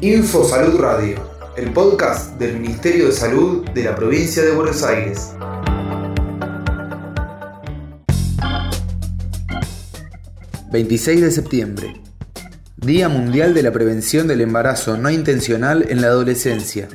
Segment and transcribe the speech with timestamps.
[0.00, 1.16] Info Salud Radio,
[1.56, 5.32] el podcast del Ministerio de Salud de la provincia de Buenos Aires.
[10.70, 12.00] ...26 de septiembre...
[12.76, 16.88] Día Mundial de la Prevención del Embarazo No Intencional en la Adolescencia.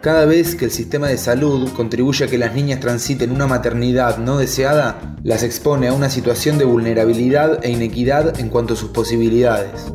[0.00, 4.16] Cada vez que el sistema de salud contribuye a que las niñas transiten una maternidad
[4.16, 8.92] no deseada, las expone a una situación de vulnerabilidad e inequidad en cuanto a sus
[8.92, 9.92] posibilidades.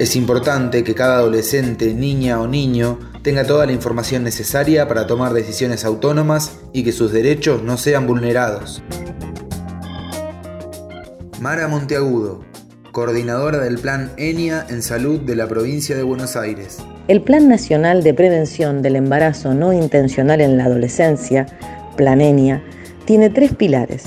[0.00, 5.32] Es importante que cada adolescente, niña o niño tenga toda la información necesaria para tomar
[5.32, 8.82] decisiones autónomas y que sus derechos no sean vulnerados.
[11.40, 12.40] Mara Monteagudo,
[12.96, 16.78] coordinadora del Plan ENIA en Salud de la provincia de Buenos Aires.
[17.08, 21.44] El Plan Nacional de Prevención del Embarazo No Intencional en la Adolescencia,
[21.98, 22.62] Plan ENIA,
[23.04, 24.04] tiene tres pilares.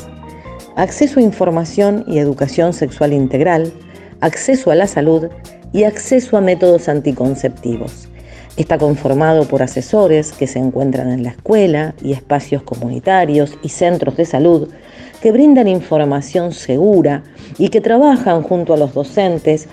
[0.75, 3.71] Acceso a información y educación sexual integral,
[4.21, 5.27] acceso a la salud
[5.71, 8.09] y acceso a métodos anticonceptivos.
[8.58, 14.17] Está conformado por asesores que se encuentran en la escuela y espacios comunitarios y centros
[14.17, 14.67] de salud
[15.22, 17.23] que brindan información segura
[17.58, 19.67] y que trabajan junto a los docentes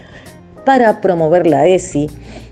[0.65, 2.11] para promover la ESI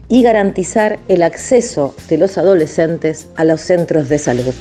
[0.09, 4.55] y garantizar el acceso de los adolescentes a los centros de salud.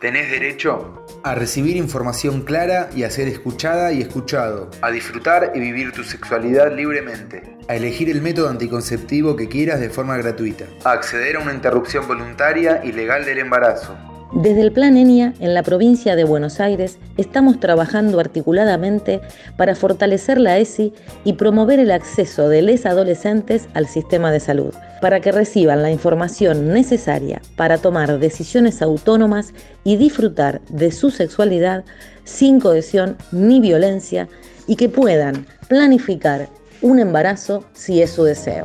[0.00, 5.60] Tenés derecho a recibir información clara y a ser escuchada y escuchado, a disfrutar y
[5.60, 10.92] vivir tu sexualidad libremente, a elegir el método anticonceptivo que quieras de forma gratuita, a
[10.92, 13.96] acceder a una interrupción voluntaria y legal del embarazo,
[14.32, 19.22] desde el Plan ENIA, en la provincia de Buenos Aires, estamos trabajando articuladamente
[19.56, 20.92] para fortalecer la ESI
[21.24, 25.90] y promover el acceso de les adolescentes al sistema de salud, para que reciban la
[25.90, 31.84] información necesaria para tomar decisiones autónomas y disfrutar de su sexualidad
[32.24, 34.28] sin cohesión ni violencia
[34.66, 36.50] y que puedan planificar
[36.82, 38.64] un embarazo si es su deseo.